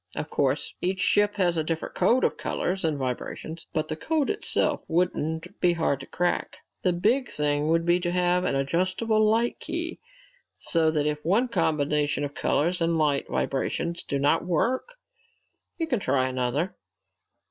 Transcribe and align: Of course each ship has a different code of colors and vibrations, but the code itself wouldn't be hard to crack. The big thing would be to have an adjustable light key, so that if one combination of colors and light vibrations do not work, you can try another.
Of 0.15 0.31
course 0.31 0.73
each 0.81 0.99
ship 0.99 1.35
has 1.35 1.57
a 1.57 1.63
different 1.63 1.93
code 1.93 2.23
of 2.23 2.35
colors 2.35 2.83
and 2.83 2.97
vibrations, 2.97 3.67
but 3.71 3.87
the 3.87 3.95
code 3.95 4.31
itself 4.31 4.81
wouldn't 4.87 5.59
be 5.59 5.73
hard 5.73 5.99
to 5.99 6.07
crack. 6.07 6.57
The 6.81 6.91
big 6.91 7.29
thing 7.29 7.67
would 7.67 7.85
be 7.85 7.99
to 7.99 8.09
have 8.11 8.43
an 8.43 8.55
adjustable 8.55 9.23
light 9.23 9.59
key, 9.59 9.99
so 10.57 10.89
that 10.89 11.05
if 11.05 11.23
one 11.23 11.49
combination 11.49 12.23
of 12.23 12.33
colors 12.33 12.81
and 12.81 12.97
light 12.97 13.27
vibrations 13.29 14.01
do 14.01 14.17
not 14.17 14.43
work, 14.43 14.95
you 15.77 15.85
can 15.85 15.99
try 15.99 16.27
another. 16.27 16.75